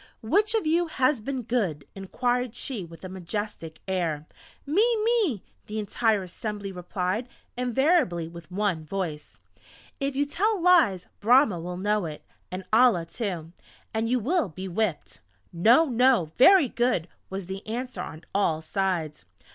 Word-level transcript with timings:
"Which 0.23 0.55
of 0.55 0.65
you 0.65 0.87
has 0.87 1.21
been 1.21 1.43
good?" 1.43 1.85
inquired 1.93 2.55
she 2.55 2.83
with 2.83 3.05
a 3.05 3.07
majestic 3.07 3.81
air. 3.87 4.25
"Me... 4.65 4.83
Me..." 5.03 5.43
the 5.67 5.77
entire 5.77 6.23
assembly 6.23 6.71
replied 6.71 7.29
invariably 7.55 8.27
with 8.27 8.49
one 8.49 8.83
voice! 8.83 9.37
"If 9.99 10.15
you 10.15 10.25
tell 10.25 10.59
lies 10.59 11.05
Brahma 11.19 11.59
will 11.59 11.77
know 11.77 12.07
it, 12.07 12.25
and 12.51 12.63
Allah 12.73 13.05
too, 13.05 13.51
and 13.93 14.09
you 14.09 14.19
will 14.19 14.49
be 14.49 14.67
whipped!" 14.67 15.19
"No! 15.53 15.85
No! 15.85 16.31
Very 16.35 16.67
good!" 16.67 17.07
was 17.29 17.45
the 17.45 17.63
answer 17.67 18.01
on 18.01 18.23
all 18.33 18.63
sides. 18.63 19.25